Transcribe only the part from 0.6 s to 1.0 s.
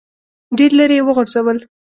لیرې